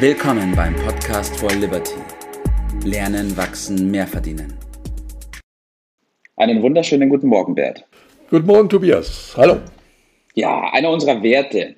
Willkommen 0.00 0.54
beim 0.54 0.76
Podcast 0.76 1.36
for 1.40 1.50
Liberty. 1.50 1.96
Lernen, 2.84 3.36
wachsen, 3.36 3.90
mehr 3.90 4.06
verdienen. 4.06 4.54
Einen 6.36 6.62
wunderschönen 6.62 7.08
guten 7.08 7.26
Morgen, 7.26 7.56
Bert. 7.56 7.84
Guten 8.30 8.46
Morgen, 8.46 8.68
Tobias. 8.68 9.34
Hallo. 9.36 9.56
Ja, 10.34 10.70
einer 10.72 10.90
unserer 10.90 11.20
Werte 11.20 11.74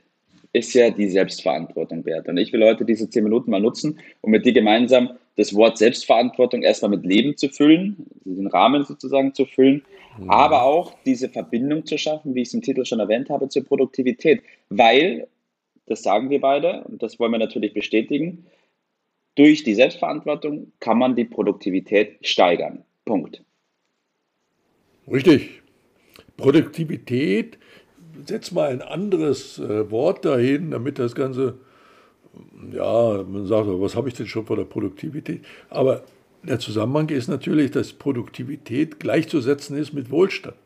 ist 0.53 0.75
ja 0.75 0.91
die 0.91 1.09
Selbstverantwortung, 1.09 2.03
Bert. 2.03 2.29
Und 2.29 2.37
ich 2.37 2.53
will 2.53 2.63
heute 2.63 2.85
diese 2.85 3.09
zehn 3.09 3.25
Minuten 3.25 3.51
mal 3.51 3.61
nutzen, 3.61 3.99
um 4.21 4.33
mit 4.33 4.45
dir 4.45 4.53
gemeinsam 4.53 5.13
das 5.37 5.55
Wort 5.55 5.79
Selbstverantwortung 5.79 6.63
erstmal 6.63 6.91
mit 6.91 7.07
Leben 7.07 7.39
zu 7.39 7.49
füllen, 7.49 8.07
den 8.27 8.49
Rahmen 8.49 8.85
sozusagen 8.85 9.33
zu 9.33 9.47
füllen, 9.47 9.83
mhm. 10.19 10.29
aber 10.29 10.65
auch 10.65 10.93
diese 11.07 11.31
Verbindung 11.31 11.87
zu 11.87 11.97
schaffen, 11.97 12.35
wie 12.35 12.43
ich 12.43 12.49
es 12.49 12.55
im 12.55 12.61
Titel 12.61 12.85
schon 12.85 13.01
erwähnt 13.01 13.31
habe, 13.31 13.49
zur 13.49 13.65
Produktivität. 13.65 14.43
Weil 14.69 15.27
das 15.91 16.05
sagen 16.05 16.31
wir 16.31 16.41
beide 16.41 16.85
und 16.85 17.03
das 17.03 17.19
wollen 17.19 17.33
wir 17.33 17.39
natürlich 17.39 17.75
bestätigen. 17.75 18.47
Durch 19.35 19.65
die 19.65 19.75
Selbstverantwortung 19.75 20.73
kann 20.79 20.99
man 20.99 21.17
die 21.17 21.25
Produktivität 21.25 22.25
steigern. 22.25 22.85
Punkt. 23.05 23.43
Richtig. 25.11 25.63
Produktivität, 26.37 27.59
setz 28.25 28.53
mal 28.53 28.71
ein 28.71 28.83
anderes 28.83 29.59
äh, 29.59 29.91
Wort 29.91 30.25
dahin, 30.25 30.71
damit 30.71 31.01
das 31.01 31.17
Ganze, 31.17 31.59
ja, 32.73 33.25
man 33.25 33.47
sagt, 33.47 33.67
was 33.69 33.97
habe 33.97 34.09
ich 34.09 34.15
denn 34.15 34.27
schon 34.27 34.47
von 34.47 34.59
der 34.59 34.67
Produktivität? 34.67 35.45
Aber 35.71 36.05
der 36.45 36.61
Zusammenhang 36.61 37.09
ist 37.09 37.27
natürlich, 37.27 37.73
dass 37.73 37.93
Produktivität 37.93 39.01
gleichzusetzen 39.01 39.77
ist 39.77 39.93
mit 39.93 40.11
Wohlstand. 40.13 40.57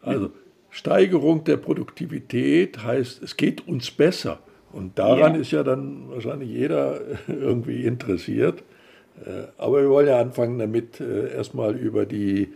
Also 0.00 0.30
Steigerung 0.70 1.42
der 1.42 1.56
Produktivität 1.56 2.84
heißt, 2.84 3.20
es 3.22 3.36
geht 3.36 3.66
uns 3.66 3.90
besser. 3.90 4.38
Und 4.72 4.98
daran 4.98 5.34
ja. 5.34 5.40
ist 5.40 5.50
ja 5.50 5.62
dann 5.62 6.10
wahrscheinlich 6.10 6.50
jeder 6.50 7.00
irgendwie 7.28 7.84
interessiert. 7.84 8.62
Äh, 9.24 9.48
aber 9.58 9.82
wir 9.82 9.90
wollen 9.90 10.08
ja 10.08 10.20
anfangen 10.20 10.58
damit, 10.58 11.00
äh, 11.00 11.34
erstmal 11.34 11.76
über 11.76 12.06
die 12.06 12.52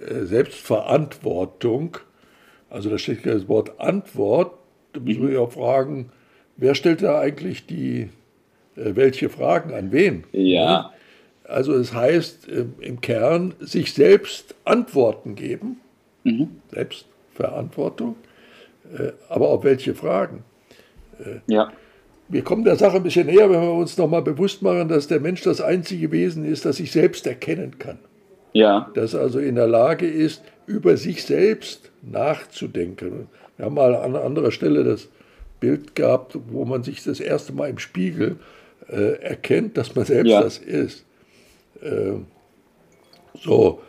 äh, 0.00 0.24
Selbstverantwortung, 0.24 1.98
also 2.68 2.88
da 2.88 2.98
steht 2.98 3.26
das 3.26 3.48
Wort 3.48 3.80
Antwort, 3.80 4.54
da 4.92 5.00
müssen 5.00 5.26
wir 5.26 5.34
ja 5.34 5.46
fragen, 5.46 6.10
wer 6.56 6.74
stellt 6.74 7.02
da 7.02 7.18
eigentlich 7.18 7.66
die, 7.66 8.10
welche 8.76 9.28
Fragen 9.28 9.74
an 9.74 9.92
wen? 9.92 10.24
Ja. 10.32 10.92
Also 11.44 11.74
es 11.74 11.92
heißt 11.92 12.46
im 12.80 13.00
Kern, 13.00 13.54
sich 13.58 13.92
selbst 13.92 14.54
Antworten 14.64 15.34
geben, 15.34 15.80
mhm. 16.22 16.60
Selbstverantwortung, 16.70 18.14
aber 19.28 19.48
auf 19.48 19.64
welche 19.64 19.94
Fragen? 19.94 20.44
Ja. 21.46 21.72
Wir 22.28 22.42
kommen 22.42 22.64
der 22.64 22.76
Sache 22.76 22.96
ein 22.96 23.02
bisschen 23.02 23.26
näher, 23.26 23.50
wenn 23.50 23.60
wir 23.60 23.72
uns 23.72 23.98
nochmal 23.98 24.22
bewusst 24.22 24.62
machen, 24.62 24.88
dass 24.88 25.08
der 25.08 25.20
Mensch 25.20 25.42
das 25.42 25.60
einzige 25.60 26.12
Wesen 26.12 26.44
ist, 26.44 26.64
das 26.64 26.76
sich 26.76 26.92
selbst 26.92 27.26
erkennen 27.26 27.78
kann. 27.78 27.98
Ja. 28.52 28.90
Das 28.94 29.14
also 29.14 29.38
in 29.38 29.56
der 29.56 29.66
Lage 29.66 30.06
ist, 30.06 30.42
über 30.66 30.96
sich 30.96 31.24
selbst 31.24 31.90
nachzudenken. 32.02 33.28
Wir 33.56 33.66
haben 33.66 33.74
mal 33.74 33.94
an 33.94 34.14
anderer 34.16 34.52
Stelle 34.52 34.84
das 34.84 35.08
Bild 35.58 35.94
gehabt, 35.94 36.38
wo 36.48 36.64
man 36.64 36.82
sich 36.82 37.02
das 37.02 37.20
erste 37.20 37.52
Mal 37.52 37.70
im 37.70 37.78
Spiegel 37.78 38.36
äh, 38.88 39.20
erkennt, 39.20 39.76
dass 39.76 39.94
man 39.94 40.04
selbst 40.04 40.30
ja. 40.30 40.40
das 40.40 40.58
ist. 40.58 41.04
Äh, 41.82 42.12
so. 43.42 43.80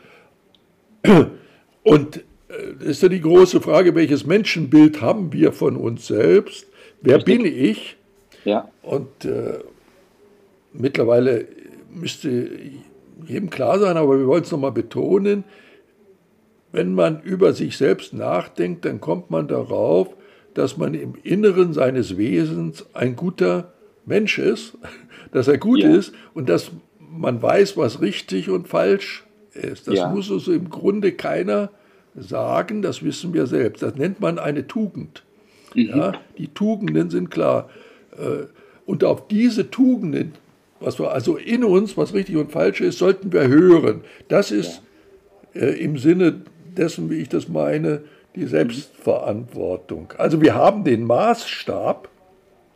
Und 1.84 2.18
äh, 2.50 2.86
ist 2.86 3.02
ja 3.02 3.10
die 3.10 3.22
große 3.22 3.62
Frage, 3.62 3.96
welches 3.96 4.26
Menschenbild 4.26 5.02
haben 5.02 5.32
wir 5.34 5.52
von 5.54 5.76
uns 5.76 6.08
selbst? 6.08 6.68
Wer 7.02 7.18
Richtig. 7.18 7.38
bin 7.38 7.46
ich? 7.46 7.98
Ja. 8.46 8.70
Und 8.82 9.26
äh, 9.26 9.60
mittlerweile 10.74 11.46
müsste 11.94 12.50
jedem 13.28 13.50
klar 13.50 13.80
sein, 13.80 13.98
aber 13.98 14.18
wir 14.18 14.28
wollen 14.28 14.44
es 14.44 14.52
nochmal 14.52 14.72
betonen, 14.72 15.44
wenn 16.72 16.94
man 16.94 17.22
über 17.22 17.54
sich 17.54 17.78
selbst 17.78 18.14
nachdenkt, 18.14 18.86
dann 18.86 19.02
kommt 19.02 19.30
man 19.30 19.48
darauf, 19.48 20.16
dass 20.54 20.78
man 20.78 20.94
im 20.94 21.16
Inneren 21.24 21.74
seines 21.74 22.18
Wesens 22.18 22.86
ein 22.94 23.16
guter 23.16 23.74
Mensch 24.06 24.40
ist, 24.40 24.78
dass 25.32 25.48
er 25.48 25.58
gut 25.58 25.80
ja. 25.80 25.94
ist 25.94 26.14
und 26.34 26.50
dass 26.50 26.72
man 27.00 27.42
weiß, 27.42 27.78
was 27.78 28.02
richtig 28.02 28.50
und 28.50 28.68
falsch 28.68 29.26
ist. 29.54 29.88
Das 29.88 29.96
ja. 29.96 30.10
muss 30.10 30.30
uns 30.30 30.48
im 30.48 30.70
Grunde 30.70 31.12
keiner 31.12 31.72
sagen, 32.16 32.82
das 32.82 33.04
wissen 33.04 33.34
wir 33.34 33.48
selbst. 33.48 33.84
Das 33.84 33.96
nennt 33.96 34.20
man 34.22 34.40
eine 34.40 34.68
Tugend. 34.68 35.24
Mhm. 35.76 35.90
Ja, 35.90 36.14
die 36.38 36.48
Tugenden 36.48 37.10
sind 37.10 37.32
klar. 37.32 37.70
Äh, 38.18 38.48
und 38.86 39.04
auf 39.04 39.28
diese 39.28 39.70
Tugenden, 39.70 40.34
was 40.80 41.00
wir 41.00 41.12
also 41.12 41.38
in 41.38 41.64
uns, 41.64 41.98
was 41.98 42.14
richtig 42.14 42.36
und 42.38 42.52
falsch 42.52 42.82
ist, 42.82 42.98
sollten 42.98 43.32
wir 43.32 43.48
hören. 43.48 44.02
Das 44.28 44.52
ist 44.52 44.82
ja. 45.54 45.62
Äh, 45.62 45.84
im 45.84 45.98
Sinne 45.98 46.42
dessen, 46.78 47.10
wie 47.10 47.16
ich 47.16 47.30
das 47.30 47.48
meine, 47.48 48.02
die 48.36 48.46
Selbstverantwortung. 48.46 50.14
Also 50.18 50.42
wir 50.42 50.56
haben 50.56 50.84
den 50.84 51.06
Maßstab, 51.06 52.10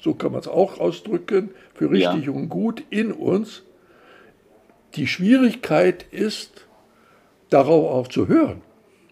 so 0.02 0.14
kann 0.14 0.34
man 0.34 0.42
es 0.42 0.48
auch 0.48 0.80
ausdrücken, 0.80 1.52
für 1.74 1.90
richtig 1.90 2.26
ja. 2.26 2.32
und 2.32 2.50
gut 2.50 2.84
in 2.90 3.12
uns. 3.12 3.64
Die 4.96 5.08
Schwierigkeit 5.08 6.06
ist, 6.12 6.66
darauf 7.50 7.92
auch 7.92 8.08
zu 8.08 8.28
hören. 8.28 8.62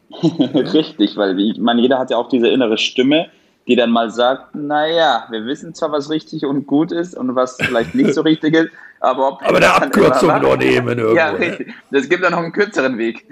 Richtig, 0.53 1.17
weil 1.17 1.39
ich 1.39 1.57
meine, 1.57 1.81
jeder 1.81 1.97
hat 1.97 2.11
ja 2.11 2.17
auch 2.17 2.29
diese 2.29 2.47
innere 2.47 2.77
Stimme, 2.77 3.27
die 3.67 3.75
dann 3.75 3.91
mal 3.91 4.09
sagt, 4.09 4.55
naja, 4.55 5.25
wir 5.29 5.45
wissen 5.45 5.73
zwar, 5.73 5.91
was 5.91 6.09
richtig 6.09 6.45
und 6.45 6.67
gut 6.67 6.91
ist 6.91 7.15
und 7.15 7.35
was 7.35 7.57
vielleicht 7.59 7.95
nicht 7.95 8.13
so 8.13 8.21
richtig 8.21 8.55
ist, 8.55 8.69
aber 8.99 9.29
ob 9.29 9.41
Aber 9.47 9.57
eine 9.57 9.73
Abkürzung 9.73 10.41
noch 10.41 10.57
nehmen 10.57 10.97
irgendwo. 10.97 11.15
Ja, 11.15 11.31
ne? 11.31 11.39
richtig. 11.39 11.73
Es 11.91 12.09
gibt 12.09 12.23
ja 12.23 12.29
noch 12.29 12.39
einen 12.39 12.51
kürzeren 12.51 12.97
Weg. 12.97 13.25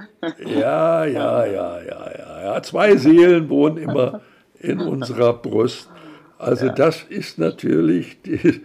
Ja, 0.45 1.05
ja, 1.05 1.45
ja, 1.45 1.81
ja, 1.81 2.11
ja. 2.17 2.43
ja. 2.43 2.63
Zwei 2.63 2.95
Seelen 2.95 3.49
wohnen 3.49 3.77
immer 3.77 4.21
in 4.59 4.79
unserer 4.79 5.33
Brust. 5.33 5.89
Also 6.37 6.67
ja. 6.67 6.73
das 6.73 7.03
ist 7.03 7.37
natürlich 7.37 8.21
die, 8.21 8.61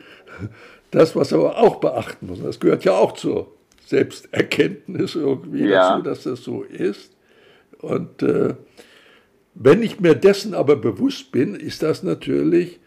das, 0.91 1.17
was 1.17 1.33
wir 1.33 1.39
aber 1.39 1.59
auch 1.59 1.77
beachten 1.77 2.27
muss. 2.27 2.43
Das 2.43 2.61
gehört 2.61 2.85
ja 2.85 2.93
auch 2.93 3.13
zur 3.13 3.49
Selbsterkenntnis 3.87 5.15
irgendwie 5.15 5.67
ja. 5.67 5.91
dazu, 5.91 6.03
dass 6.03 6.23
das 6.23 6.43
so 6.43 6.63
ist. 6.63 7.13
Und 7.81 8.23
äh, 8.23 8.55
wenn 9.59 9.83
ich 9.83 10.01
mir 10.01 10.15
dessen 10.15 10.55
aber 10.55 10.77
bewusst 10.77 11.33
bin, 11.33 11.55
ist 11.55 11.83
das 11.83 12.03
natürlich 12.03 12.79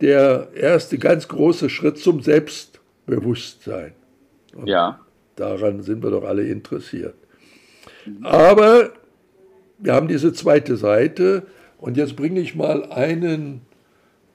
der 0.00 0.50
erste 0.54 0.98
ganz 0.98 1.26
große 1.26 1.70
Schritt 1.70 1.98
zum 1.98 2.20
Selbstbewusstsein. 2.20 3.94
Und 4.54 4.68
ja. 4.68 5.00
Daran 5.36 5.82
sind 5.82 6.02
wir 6.02 6.10
doch 6.10 6.24
alle 6.24 6.46
interessiert. 6.48 7.14
Aber 8.22 8.90
wir 9.78 9.94
haben 9.94 10.08
diese 10.08 10.32
zweite 10.32 10.76
Seite 10.76 11.44
und 11.78 11.96
jetzt 11.96 12.16
bringe 12.16 12.40
ich 12.40 12.54
mal 12.54 12.84
einen 12.90 13.62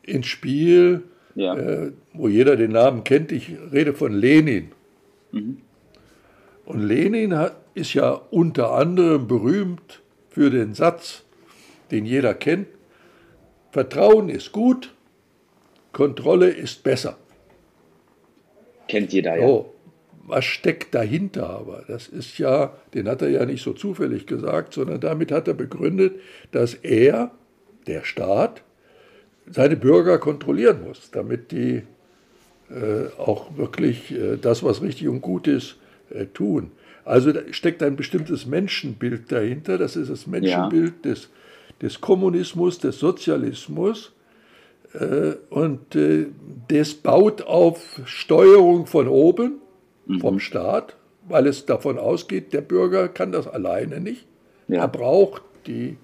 ins 0.01 0.27
Spiel, 0.27 1.03
ja. 1.35 1.55
äh, 1.55 1.91
wo 2.13 2.27
jeder 2.27 2.55
den 2.55 2.71
Namen 2.71 3.03
kennt. 3.03 3.31
Ich 3.31 3.51
rede 3.71 3.93
von 3.93 4.13
Lenin. 4.13 4.71
Mhm. 5.31 5.57
Und 6.65 6.81
Lenin 6.81 7.35
hat, 7.35 7.57
ist 7.73 7.93
ja 7.93 8.11
unter 8.11 8.71
anderem 8.71 9.27
berühmt 9.27 10.01
für 10.29 10.49
den 10.49 10.73
Satz, 10.73 11.23
den 11.93 12.05
jeder 12.05 12.33
kennt. 12.33 12.67
Vertrauen 13.71 14.29
ist 14.29 14.51
gut, 14.51 14.93
Kontrolle 15.93 16.49
ist 16.49 16.83
besser. 16.83 17.17
Kennt 18.87 19.13
jeder, 19.13 19.37
ja. 19.37 19.47
Oh, 19.47 19.73
was 20.25 20.45
steckt 20.45 20.93
dahinter 20.93 21.49
aber? 21.49 21.83
Das 21.87 22.07
ist 22.07 22.37
ja, 22.37 22.75
den 22.93 23.07
hat 23.07 23.21
er 23.21 23.29
ja 23.29 23.45
nicht 23.45 23.63
so 23.63 23.73
zufällig 23.73 24.25
gesagt, 24.25 24.73
sondern 24.73 24.99
damit 24.99 25.31
hat 25.31 25.47
er 25.47 25.53
begründet, 25.53 26.19
dass 26.51 26.73
er, 26.73 27.31
der 27.87 28.03
Staat, 28.03 28.63
seine 29.49 29.75
Bürger 29.75 30.19
kontrollieren 30.19 30.83
muss, 30.83 31.11
damit 31.11 31.51
die 31.51 31.83
äh, 32.69 33.09
auch 33.17 33.57
wirklich 33.57 34.11
äh, 34.11 34.37
das, 34.37 34.63
was 34.63 34.81
richtig 34.81 35.07
und 35.09 35.21
gut 35.21 35.47
ist, 35.47 35.77
äh, 36.09 36.25
tun. 36.25 36.71
Also 37.05 37.33
da 37.33 37.41
steckt 37.51 37.83
ein 37.83 37.95
bestimmtes 37.95 38.45
Menschenbild 38.45 39.31
dahinter. 39.31 39.77
Das 39.77 39.95
ist 39.95 40.09
das 40.09 40.27
Menschenbild 40.27 40.93
ja. 41.03 41.11
des 41.11 41.29
des 41.83 41.99
Kommunismus, 41.99 42.79
des 42.79 42.97
Sozialismus. 42.97 44.13
Äh, 44.93 45.33
und 45.49 45.95
äh, 45.95 46.27
das 46.69 46.93
baut 46.93 47.41
auf 47.41 47.99
Steuerung 48.05 48.87
von 48.87 49.07
oben, 49.07 49.59
mhm. 50.05 50.21
vom 50.21 50.39
Staat, 50.39 50.95
weil 51.27 51.45
es 51.45 51.65
davon 51.65 51.99
ausgeht, 51.99 52.53
der 52.53 52.61
Bürger 52.61 53.09
kann 53.09 53.33
das 53.33 53.47
alleine 53.47 53.99
nicht. 53.99 54.25
Ja. 54.69 54.81
Er 54.81 54.87
braucht 54.87 55.43
die 55.67 55.97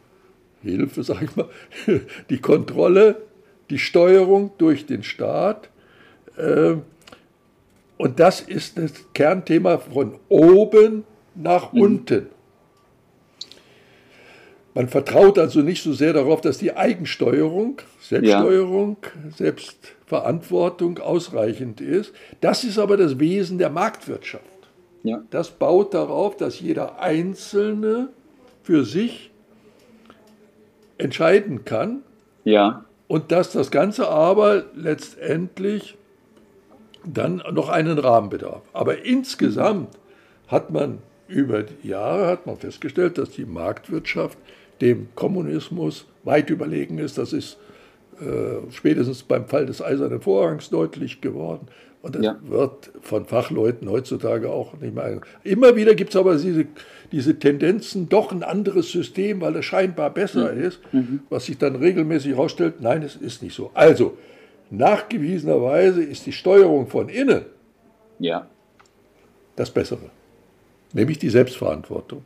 Hilfe, 0.61 1.03
sag 1.03 1.21
ich 1.21 1.35
mal, 1.35 1.49
die 2.29 2.39
Kontrolle, 2.39 3.21
die 3.69 3.79
Steuerung 3.79 4.51
durch 4.57 4.85
den 4.85 5.03
Staat. 5.03 5.69
Äh, 6.35 6.75
und 7.97 8.19
das 8.19 8.41
ist 8.41 8.77
das 8.77 8.93
Kernthema 9.13 9.77
von 9.77 10.15
oben 10.27 11.05
nach 11.35 11.71
mhm. 11.71 11.81
unten. 11.81 12.27
Man 14.75 14.87
vertraut 14.87 15.39
also 15.39 15.61
nicht 15.61 15.83
so 15.83 15.93
sehr 15.93 16.13
darauf, 16.13 16.41
dass 16.41 16.57
die 16.59 16.75
Eigensteuerung, 16.75 17.81
Selbststeuerung, 18.01 18.97
ja. 19.03 19.31
Selbstverantwortung 19.35 20.99
ausreichend 20.99 21.81
ist. 21.81 22.13
Das 22.41 22.63
ist 22.63 22.77
aber 22.77 22.95
das 22.95 23.19
Wesen 23.19 23.57
der 23.57 23.69
Marktwirtschaft. 23.69 24.45
Ja. 25.03 25.23
Das 25.31 25.49
baut 25.49 25.93
darauf, 25.93 26.37
dass 26.37 26.59
jeder 26.59 26.99
Einzelne 26.99 28.09
für 28.63 28.83
sich 28.83 29.31
entscheiden 30.97 31.65
kann. 31.65 32.03
Ja. 32.43 32.85
Und 33.07 33.31
dass 33.31 33.51
das 33.51 33.71
Ganze 33.71 34.07
aber 34.07 34.65
letztendlich 34.75 35.97
dann 37.05 37.41
noch 37.51 37.69
einen 37.69 37.97
Rahmen 37.97 38.29
bedarf. 38.29 38.61
Aber 38.73 39.03
insgesamt 39.03 39.89
hat 40.47 40.69
man 40.69 40.99
über 41.27 41.63
die 41.63 41.87
Jahre 41.87 42.27
hat 42.27 42.45
man 42.45 42.57
festgestellt, 42.57 43.17
dass 43.17 43.29
die 43.29 43.45
Marktwirtschaft 43.45 44.37
dem 44.81 45.09
Kommunismus 45.15 46.05
weit 46.23 46.49
überlegen 46.49 46.97
ist. 46.97 47.17
Das 47.17 47.33
ist 47.33 47.57
äh, 48.19 48.71
spätestens 48.71 49.23
beim 49.23 49.47
Fall 49.47 49.65
des 49.65 49.81
Eisernen 49.81 50.21
Vorhangs 50.21 50.69
deutlich 50.69 51.21
geworden. 51.21 51.67
Und 52.01 52.15
das 52.15 52.23
ja. 52.23 52.37
wird 52.43 52.91
von 53.01 53.25
Fachleuten 53.25 53.89
heutzutage 53.89 54.49
auch 54.49 54.73
nicht 54.79 54.95
mehr. 54.95 55.19
Immer 55.43 55.75
wieder 55.75 55.95
gibt 55.95 56.11
es 56.11 56.15
aber 56.15 56.37
diese, 56.37 56.65
diese 57.11 57.39
Tendenzen, 57.39 58.07
doch 58.07 58.31
ein 58.31 58.41
anderes 58.43 58.89
System, 58.91 59.41
weil 59.41 59.57
es 59.57 59.65
scheinbar 59.65 60.09
besser 60.09 60.53
mhm. 60.53 60.63
ist, 60.63 60.79
mhm. 60.93 61.19
was 61.29 61.45
sich 61.45 61.57
dann 61.57 61.75
regelmäßig 61.75 62.31
herausstellt, 62.31 62.75
nein, 62.79 63.03
es 63.03 63.17
ist 63.17 63.43
nicht 63.43 63.53
so. 63.53 63.71
Also, 63.73 64.17
nachgewiesenerweise 64.69 66.01
ist 66.01 66.25
die 66.25 66.31
Steuerung 66.31 66.87
von 66.87 67.09
innen 67.09 67.45
ja. 68.19 68.47
das 69.57 69.69
Bessere. 69.69 70.09
Nämlich 70.93 71.19
die 71.19 71.29
Selbstverantwortung. 71.29 72.23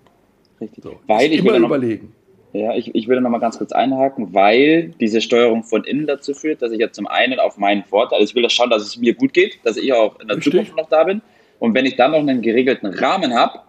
Richtig. 0.62 0.84
So, 0.84 1.00
weil 1.08 1.34
ich 1.34 1.40
immer 1.40 1.58
überlegen. 1.58 2.14
Ja, 2.54 2.76
ich, 2.76 2.94
ich 2.94 3.08
würde 3.08 3.20
noch 3.20 3.32
mal 3.32 3.40
ganz 3.40 3.58
kurz 3.58 3.72
einhaken, 3.72 4.34
weil 4.34 4.94
diese 5.00 5.22
Steuerung 5.22 5.64
von 5.64 5.84
innen 5.84 6.06
dazu 6.06 6.36
führt, 6.36 6.62
dass 6.62 6.72
ich 6.72 6.80
ja 6.80 6.92
zum 6.92 7.08
einen 7.08 7.40
auf 7.40 7.58
meinen 7.58 7.84
Vorteil, 7.84 8.20
also 8.20 8.30
ich 8.30 8.36
will 8.36 8.44
das 8.44 8.54
schauen, 8.54 8.70
dass 8.70 8.84
es 8.84 8.96
mir 8.96 9.16
gut 9.16 9.34
geht, 9.34 9.58
dass 9.64 9.76
ich 9.76 9.92
auch 9.92 10.20
in 10.20 10.28
der 10.28 10.38
Richtig. 10.38 10.54
Zukunft 10.54 10.78
noch 10.78 10.88
da 10.88 11.04
bin. 11.04 11.22
Und 11.58 11.74
wenn 11.74 11.88
ich 11.88 11.96
dann 11.96 12.12
noch 12.12 12.20
einen 12.20 12.44
geregelten 12.44 12.94
Rahmen 12.94 13.34
habe, 13.34 13.60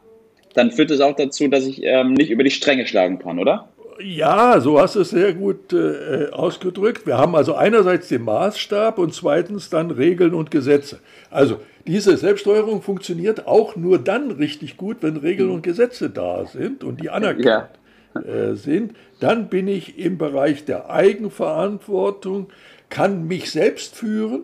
dann 0.53 0.71
führt 0.71 0.91
es 0.91 1.01
auch 1.01 1.17
dazu, 1.17 1.49
dass 1.49 1.67
ich 1.67 1.83
ähm, 1.83 2.13
nicht 2.13 2.31
über 2.31 2.45
die 2.45 2.51
Stränge 2.51 2.87
schlagen 2.87 3.19
kann, 3.19 3.39
oder? 3.39 3.71
Ja, 4.03 4.61
so 4.61 4.79
hast 4.79 4.97
du 4.97 5.01
es 5.01 5.11
sehr 5.11 5.33
gut 5.33 5.73
äh, 5.73 6.29
ausgedrückt. 6.31 7.07
Wir 7.07 7.17
haben 7.17 7.35
also 7.37 7.55
einerseits 7.55 8.09
den 8.09 8.23
Maßstab 8.23 8.99
und 8.99 9.15
zweitens 9.15 9.71
dann 9.71 9.93
Regeln 9.93 10.35
und 10.35 10.51
Gesetze. 10.51 10.99
Also 11.31 11.61
diese 11.87 12.17
Selbststeuerung 12.17 12.83
funktioniert 12.83 13.47
auch 13.47 13.77
nur 13.77 13.99
dann 13.99 14.31
richtig 14.33 14.77
gut, 14.77 14.99
wenn 15.01 15.17
Regeln 15.17 15.51
und 15.51 15.63
Gesetze 15.63 16.11
da 16.11 16.45
sind 16.45 16.85
und 16.85 17.01
die 17.01 17.09
anerkannt 17.09 17.45
ja. 17.47 17.69
Äh, 18.15 18.55
sind. 18.55 18.95
Dann 19.19 19.49
bin 19.49 19.67
ich 19.67 19.99
im 19.99 20.19
Bereich 20.19 20.65
der 20.65 20.89
Eigenverantwortung, 20.89 22.47
kann 22.89 23.27
mich 23.27 23.51
selbst 23.51 23.97
führen 23.97 24.43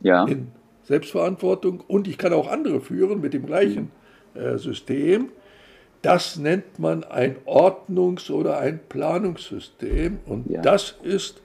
ja. 0.00 0.24
in 0.26 0.48
Selbstverantwortung 0.84 1.82
und 1.88 2.06
ich 2.06 2.18
kann 2.18 2.32
auch 2.32 2.48
andere 2.48 2.80
führen 2.80 3.20
mit 3.20 3.34
dem 3.34 3.46
gleichen 3.46 3.90
äh, 4.34 4.58
System. 4.58 5.30
Das 6.02 6.36
nennt 6.36 6.78
man 6.78 7.02
ein 7.02 7.36
Ordnungs- 7.46 8.30
oder 8.30 8.58
ein 8.58 8.78
Planungssystem 8.88 10.20
und 10.24 10.48
ja. 10.48 10.62
das 10.62 10.94
ist 11.02 11.42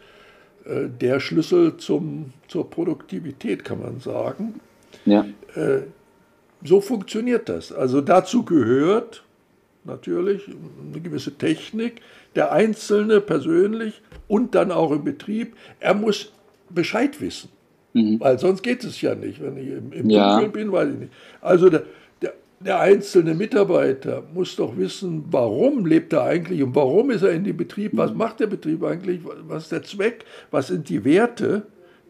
äh, 0.66 0.88
der 0.88 1.20
Schlüssel 1.20 1.78
zum, 1.78 2.32
zur 2.48 2.70
Produktivität, 2.70 3.66
kann 3.66 3.82
man 3.82 4.00
sagen. 4.00 4.60
Ja. 5.06 5.26
Äh, 5.56 5.82
so 6.64 6.80
funktioniert 6.80 7.50
das. 7.50 7.72
Also 7.72 8.02
dazu 8.02 8.46
gehört 8.46 9.25
natürlich 9.86 10.44
eine 10.48 11.02
gewisse 11.02 11.38
Technik, 11.38 12.02
der 12.36 12.52
Einzelne 12.52 13.22
persönlich 13.22 14.02
und 14.28 14.56
dann 14.56 14.72
auch 14.72 14.92
im 14.92 15.04
Betrieb. 15.04 15.56
Er 15.80 15.94
muss 15.94 16.32
Bescheid 16.70 17.22
wissen, 17.22 17.50
mhm. 17.94 18.20
weil 18.20 18.40
sonst 18.40 18.64
geht 18.64 18.84
es 18.84 19.02
ja 19.02 19.16
nicht. 19.16 19.42
Wenn 19.42 19.58
ich 19.58 19.70
im, 19.70 19.92
im 19.94 20.10
ja. 20.10 20.40
Bin, 20.42 20.72
weiß 20.72 20.90
ich 20.90 21.00
nicht. 21.00 21.14
Also 21.42 21.70
der, 21.70 21.84
der 22.60 22.80
einzelne 22.80 23.36
Mitarbeiter 23.36 24.24
muss 24.34 24.56
doch 24.56 24.76
wissen, 24.78 25.26
warum 25.30 25.86
lebt 25.86 26.14
er 26.14 26.24
eigentlich 26.24 26.64
und 26.64 26.76
warum 26.76 27.12
ist 27.12 27.22
er 27.22 27.32
in 27.32 27.44
dem 27.44 27.58
Betrieb, 27.58 27.92
was 27.96 28.12
mhm. 28.12 28.18
macht 28.18 28.40
der 28.40 28.48
Betrieb 28.48 28.84
eigentlich, 28.84 29.22
was 29.48 29.64
ist 29.64 29.72
der 29.72 29.84
Zweck, 29.84 30.26
was 30.52 30.68
sind 30.68 30.90
die 30.90 31.06
Werte, 31.06 31.64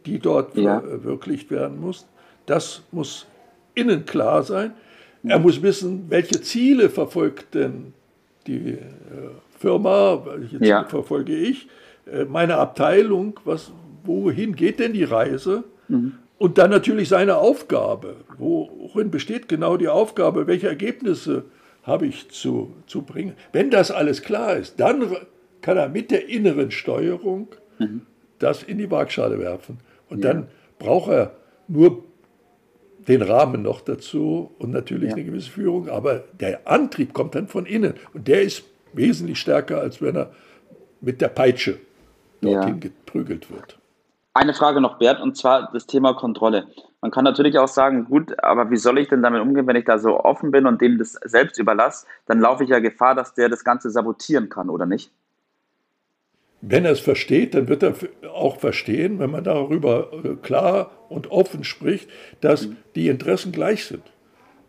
die 0.06 0.19
dort 0.19 0.56
ja. 0.56 0.81
verwirklicht 0.81 1.51
werden 1.51 1.81
müssen. 1.86 2.06
Das 2.45 2.83
muss 2.92 3.25
innen 3.74 4.06
klar 4.06 4.44
sein. 4.44 4.74
Er 5.27 5.39
muss 5.39 5.62
wissen, 5.62 6.06
welche 6.10 6.42
Ziele 6.42 6.89
verfolgt 6.89 7.56
denn 7.56 7.94
die 8.48 8.74
äh, 8.74 8.80
Firma, 9.60 10.24
welche 10.25 10.57
Ziele 10.57 10.69
ja. 10.69 10.83
verfolge 10.86 11.36
ich, 11.36 11.68
äh, 12.12 12.25
meine 12.25 12.57
Abteilung, 12.57 13.39
was, 13.44 13.72
wohin 14.04 14.56
geht 14.56 14.80
denn 14.80 14.94
die 14.94 15.04
Reise? 15.04 15.63
Mhm. 15.88 16.13
Und 16.38 16.57
dann 16.57 16.69
natürlich 16.69 17.10
seine 17.10 17.38
Aufgabe. 17.38 18.18
Worin 18.38 19.10
besteht 19.10 19.48
genau 19.48 19.77
die 19.77 19.88
Aufgabe? 19.88 20.48
Welche 20.48 20.68
Ergebnisse 20.68 21.45
habe 21.83 22.07
ich 22.07 22.30
zu, 22.30 22.74
zu 22.88 23.04
bringen? 23.04 23.33
Wenn 23.54 23.72
das 23.72 23.89
alles 23.89 24.22
klar 24.22 24.57
ist, 24.57 24.80
dann 24.80 25.16
kann 25.62 25.77
er 25.77 25.88
mit 25.88 26.12
der 26.12 26.27
inneren 26.27 26.72
Steuerung 26.72 27.48
mhm. 27.80 28.01
das 28.39 28.63
in 28.63 28.77
die 28.77 28.92
Waagschale 28.92 29.39
werfen. 29.39 29.80
Und 30.10 30.24
ja. 30.24 30.33
dann 30.33 30.48
braucht 30.77 31.10
er 31.10 31.36
nur 31.68 32.04
den 33.07 33.21
Rahmen 33.21 33.61
noch 33.61 33.81
dazu 33.81 34.51
und 34.59 34.71
natürlich 34.71 35.09
ja. 35.09 35.15
eine 35.15 35.25
gewisse 35.25 35.51
Führung. 35.51 35.89
Aber 35.89 36.23
der 36.39 36.67
Antrieb 36.67 37.13
kommt 37.13 37.35
dann 37.35 37.47
von 37.47 37.65
innen. 37.65 37.93
Und 38.13 38.27
der 38.27 38.41
ist 38.41 38.63
wesentlich 38.93 39.39
stärker, 39.39 39.79
als 39.79 40.01
wenn 40.01 40.15
er 40.15 40.31
mit 41.01 41.21
der 41.21 41.27
Peitsche 41.27 41.79
dorthin 42.41 42.75
ja. 42.75 42.79
geprügelt 42.79 43.51
wird. 43.51 43.77
Eine 44.33 44.53
Frage 44.53 44.81
noch, 44.81 44.97
Bert, 44.97 45.21
und 45.21 45.37
zwar 45.37 45.71
das 45.71 45.85
Thema 45.85 46.13
Kontrolle. 46.13 46.67
Man 46.99 47.11
kann 47.11 47.23
natürlich 47.23 47.57
auch 47.57 47.67
sagen, 47.67 48.05
gut, 48.05 48.37
aber 48.43 48.69
wie 48.69 48.77
soll 48.77 48.97
ich 48.99 49.07
denn 49.07 49.21
damit 49.21 49.41
umgehen, 49.41 49.67
wenn 49.67 49.75
ich 49.75 49.85
da 49.85 49.97
so 49.97 50.19
offen 50.19 50.51
bin 50.51 50.65
und 50.65 50.81
dem 50.81 50.97
das 50.97 51.13
selbst 51.23 51.57
überlasse? 51.59 52.05
Dann 52.25 52.39
laufe 52.39 52.63
ich 52.63 52.69
ja 52.69 52.79
Gefahr, 52.79 53.15
dass 53.15 53.33
der 53.33 53.47
das 53.47 53.63
Ganze 53.63 53.91
sabotieren 53.91 54.49
kann, 54.49 54.69
oder 54.69 54.85
nicht? 54.85 55.11
Wenn 56.67 56.85
er 56.85 56.91
es 56.91 57.00
versteht, 57.00 57.53
dann 57.53 57.67
wird 57.67 57.83
er 57.83 57.94
auch 58.33 58.57
verstehen, 58.59 59.19
wenn 59.19 59.29
man 59.29 59.44
darüber 59.44 60.12
äh, 60.23 60.35
klar 60.41 60.91
und 61.09 61.29
offen 61.29 61.63
spricht, 61.63 62.09
dass 62.41 62.67
mhm. 62.67 62.77
die 62.95 63.07
Interessen 63.07 63.51
gleich 63.51 63.85
sind. 63.85 64.03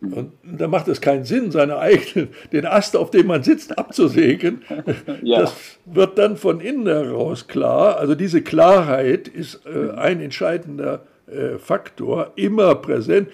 Und 0.00 0.32
da 0.42 0.68
macht 0.68 0.88
es 0.88 1.00
keinen 1.00 1.24
Sinn, 1.24 1.50
seine 1.50 1.78
eigenen, 1.78 2.28
den 2.52 2.66
Ast, 2.66 2.96
auf 2.96 3.10
dem 3.10 3.28
man 3.28 3.42
sitzt, 3.42 3.78
abzusägen. 3.78 4.62
ja. 5.22 5.40
Das 5.40 5.78
wird 5.86 6.18
dann 6.18 6.36
von 6.36 6.60
innen 6.60 6.86
heraus 6.86 7.48
klar. 7.48 7.98
Also 7.98 8.14
diese 8.14 8.42
Klarheit 8.42 9.26
ist 9.26 9.62
äh, 9.66 9.92
ein 9.92 10.20
entscheidender 10.20 11.06
äh, 11.26 11.58
Faktor, 11.58 12.32
immer 12.36 12.74
präsent. 12.74 13.28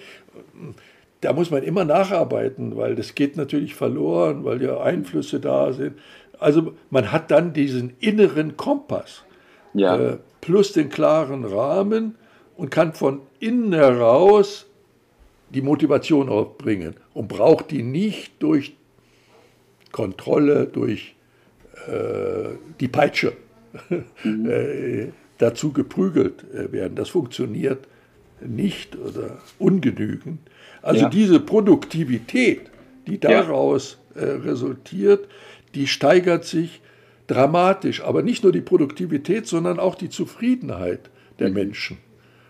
Da 1.19 1.33
muss 1.33 1.51
man 1.51 1.63
immer 1.63 1.85
nacharbeiten, 1.85 2.75
weil 2.77 2.95
das 2.95 3.13
geht 3.15 3.37
natürlich 3.37 3.75
verloren, 3.75 4.43
weil 4.45 4.61
ja 4.61 4.79
Einflüsse 4.79 5.39
da 5.39 5.73
sind. 5.73 5.97
Also 6.43 6.73
man 6.89 7.11
hat 7.11 7.31
dann 7.31 7.53
diesen 7.53 7.93
inneren 7.99 8.57
Kompass 8.57 9.23
ja. 9.73 9.95
äh, 9.97 10.17
plus 10.41 10.73
den 10.73 10.89
klaren 10.89 11.45
Rahmen 11.45 12.15
und 12.57 12.69
kann 12.69 12.93
von 12.93 13.21
innen 13.39 13.73
heraus 13.73 14.67
die 15.49 15.61
Motivation 15.61 16.29
aufbringen 16.29 16.95
und 17.13 17.27
braucht 17.27 17.71
die 17.71 17.83
nicht 17.83 18.33
durch 18.39 18.75
Kontrolle, 19.91 20.65
durch 20.65 21.15
äh, 21.87 22.55
die 22.79 22.87
Peitsche 22.87 23.33
mhm. 24.23 24.49
äh, 24.49 25.07
dazu 25.37 25.71
geprügelt 25.71 26.43
äh, 26.53 26.71
werden. 26.71 26.95
Das 26.95 27.09
funktioniert 27.09 27.87
nicht 28.41 28.97
oder 28.97 29.37
ungenügend. 29.59 30.39
Also 30.81 31.03
ja. 31.03 31.09
diese 31.09 31.39
Produktivität, 31.39 32.69
die 33.07 33.19
daraus 33.19 33.99
ja. 34.15 34.21
äh, 34.21 34.31
resultiert, 34.31 35.27
die 35.75 35.87
steigert 35.87 36.45
sich 36.45 36.81
dramatisch. 37.27 38.03
Aber 38.03 38.21
nicht 38.21 38.43
nur 38.43 38.51
die 38.51 38.61
Produktivität, 38.61 39.47
sondern 39.47 39.79
auch 39.79 39.95
die 39.95 40.09
Zufriedenheit 40.09 41.09
der 41.39 41.49
mhm. 41.49 41.55
Menschen. 41.55 41.97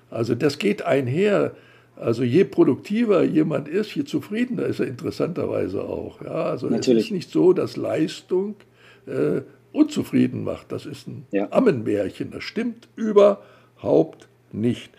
Also 0.10 0.36
das 0.36 0.60
geht 0.60 0.84
einher. 0.84 1.56
Also 1.96 2.24
je 2.24 2.44
produktiver 2.44 3.24
jemand 3.24 3.68
ist, 3.68 3.96
je 3.96 4.04
zufriedener 4.04 4.64
ist 4.64 4.80
er 4.80 4.88
interessanterweise 4.88 5.84
auch. 5.84 6.22
Ja, 6.22 6.46
also 6.46 6.68
Natürlich. 6.68 7.04
es 7.04 7.06
ist 7.06 7.12
nicht 7.12 7.32
so, 7.32 7.54
dass 7.54 7.78
Leistung 7.78 8.56
äh, 9.06 9.42
unzufrieden 9.72 10.44
macht. 10.44 10.72
Das 10.72 10.86
ist 10.86 11.08
ein 11.08 11.26
ja. 11.32 11.52
Ammenmärchen. 11.52 12.32
Das 12.32 12.44
stimmt 12.44 12.88
überhaupt 12.96 14.28
nicht. 14.52 14.92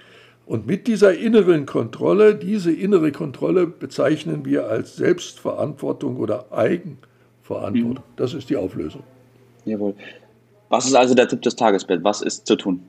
Und 0.47 0.67
mit 0.67 0.87
dieser 0.87 1.17
inneren 1.17 1.65
Kontrolle, 1.65 2.35
diese 2.35 2.71
innere 2.71 3.13
Kontrolle 3.13 3.67
bezeichnen 3.67 4.45
wir 4.45 4.69
als 4.69 4.97
Selbstverantwortung 4.97 6.17
oder 6.17 6.53
Eigenverantwortung. 6.53 7.14
Mhm. 7.49 7.99
Das 8.17 8.35
ist 8.35 8.49
die 8.51 8.57
Auflösung. 8.57 9.03
Jawohl. 9.65 9.95
Was 10.69 10.87
ist 10.87 10.95
also 10.95 11.15
der 11.15 11.29
Tipp 11.29 11.43
des 11.43 11.57
Tages, 11.57 11.87
Was 11.89 12.23
ist 12.23 12.47
zu 12.47 12.57
tun? 12.57 12.89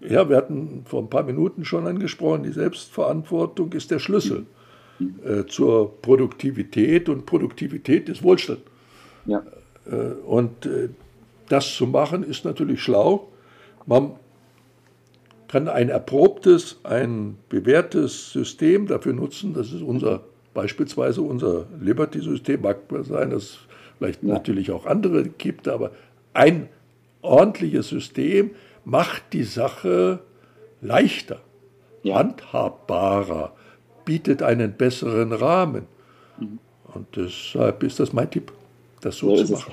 Ja, 0.00 0.28
wir 0.28 0.36
hatten 0.36 0.82
vor 0.84 1.02
ein 1.02 1.10
paar 1.10 1.22
Minuten 1.22 1.64
schon 1.64 1.86
angesprochen, 1.86 2.42
die 2.42 2.52
Selbstverantwortung 2.52 3.72
ist 3.72 3.90
der 3.90 3.98
Schlüssel 3.98 4.46
äh, 5.24 5.44
zur 5.46 6.00
Produktivität 6.02 7.08
und 7.08 7.26
Produktivität 7.26 8.08
ist 8.08 8.22
Wohlstand. 8.22 8.60
Ja. 9.26 9.42
Und 10.26 10.68
das 11.48 11.74
zu 11.74 11.86
machen 11.86 12.22
ist 12.22 12.44
natürlich 12.44 12.80
schlau. 12.80 13.28
Man 13.84 14.12
kann 15.48 15.68
ein 15.68 15.88
erprobtes, 15.88 16.78
ein 16.84 17.36
bewährtes 17.48 18.32
System 18.32 18.86
dafür 18.86 19.12
nutzen. 19.12 19.52
Das 19.54 19.72
ist 19.72 19.82
unser 19.82 20.22
beispielsweise 20.54 21.22
unser 21.22 21.66
Liberty-System. 21.80 22.62
Mag 22.62 22.78
sein, 23.02 23.30
dass 23.30 23.42
es 23.42 23.58
vielleicht 23.98 24.22
ja. 24.22 24.34
natürlich 24.34 24.70
auch 24.70 24.86
andere 24.86 25.24
gibt, 25.24 25.68
aber 25.68 25.92
ein 26.34 26.68
ordentliches 27.22 27.88
System 27.88 28.50
macht 28.84 29.32
die 29.32 29.44
Sache 29.44 30.20
leichter, 30.80 31.40
ja. 32.02 32.16
handhabbarer, 32.16 33.52
bietet 34.04 34.42
einen 34.42 34.72
besseren 34.72 35.32
Rahmen. 35.32 35.86
Mhm. 36.38 36.58
Und 36.94 37.06
deshalb 37.16 37.82
ist 37.82 38.00
das 38.00 38.12
mein 38.12 38.30
Tipp, 38.30 38.52
das 39.00 39.16
so, 39.16 39.34
so 39.36 39.44
zu 39.44 39.52
machen. 39.52 39.72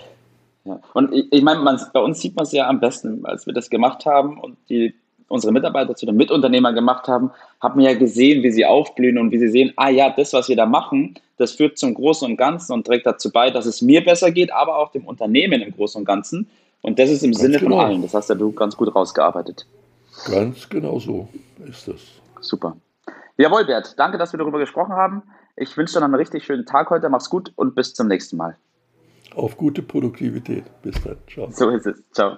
Ja. 0.66 0.80
Und 0.94 1.14
ich, 1.14 1.32
ich 1.32 1.42
meine, 1.42 1.80
bei 1.94 2.00
uns 2.00 2.22
sieht 2.22 2.36
man 2.36 2.44
es 2.44 2.52
ja 2.52 2.68
am 2.68 2.80
besten, 2.80 3.26
als 3.26 3.46
wir 3.46 3.54
das 3.54 3.70
gemacht 3.70 4.06
haben 4.06 4.40
und 4.40 4.58
die 4.70 4.94
unsere 5.30 5.54
Mitarbeiter 5.54 5.96
zu 5.96 6.06
den 6.06 6.18
Mitunternehmern 6.18 6.76
gemacht 6.76 7.08
haben, 7.08 7.32
haben 7.62 7.80
ja 7.80 7.94
gesehen, 7.94 8.44
wie 8.44 8.52
sie 8.52 8.66
aufblühen 8.66 9.18
und 9.18 9.32
wie 9.32 9.40
sie 9.40 9.48
sehen, 9.48 9.72
ah 9.78 9.90
ja, 9.90 10.10
das, 10.10 10.34
was 10.34 10.50
wir 10.50 10.56
da 10.56 10.66
machen, 10.66 11.16
das 11.38 11.54
führt 11.54 11.78
zum 11.78 11.94
Großen 11.94 12.30
und 12.30 12.36
Ganzen 12.36 12.74
und 12.74 12.86
trägt 12.86 13.06
dazu 13.06 13.32
bei, 13.32 13.50
dass 13.50 13.66
es 13.66 13.82
mir 13.82 14.04
besser 14.04 14.32
geht, 14.32 14.52
aber 14.52 14.78
auch 14.78 14.92
dem 14.92 15.06
Unternehmen 15.06 15.62
im 15.62 15.74
Großen 15.74 16.00
und 16.00 16.06
Ganzen. 16.06 16.50
Und 16.82 17.00
das 17.00 17.10
ist 17.10 17.24
im 17.24 17.32
ganz 17.32 17.42
Sinne 17.42 17.60
genau. 17.60 17.78
von 17.78 17.86
allen. 17.86 18.02
Das 18.02 18.14
hast 18.14 18.30
ja 18.30 18.36
du 18.36 18.52
ganz 18.52 18.76
gut 18.76 18.94
rausgearbeitet. 18.94 19.66
Ganz 20.30 20.68
genau 20.68 21.00
so 21.00 21.30
ist 21.66 21.88
das. 21.88 22.02
Super. 22.42 22.76
Jawohl, 23.38 23.66
Bert. 23.66 23.98
Danke, 23.98 24.18
dass 24.18 24.34
wir 24.34 24.38
darüber 24.38 24.60
gesprochen 24.60 24.94
haben. 24.94 25.24
Ich 25.56 25.76
wünsche 25.78 25.94
dir 25.94 26.00
noch 26.00 26.06
einen 26.06 26.16
richtig 26.16 26.46
schönen 26.46 26.66
Tag 26.66 26.90
heute. 26.90 27.10
Mach's 27.10 27.30
gut 27.30 27.54
und 27.56 27.76
bis 27.76 27.94
zum 27.94 28.08
nächsten 28.08 28.38
Mal. 28.38 28.58
Auf 29.36 29.56
gute 29.58 29.82
Produktivität. 29.82 30.66
Bis 30.82 31.02
dann. 31.04 31.18
Ciao. 31.28 31.50
So 31.52 31.70
ist 31.70 31.86
es. 31.86 32.04
Ciao. 32.12 32.38